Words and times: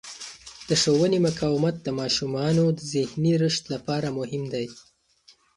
د 0.69 0.71
ښوونې 0.81 1.19
مقاومت 1.27 1.75
د 1.83 1.87
ماشومانو 1.99 2.63
ذهني 2.93 3.33
رشد 3.43 3.65
لپاره 3.73 4.07
مهم 4.19 4.43
دی. 4.53 4.65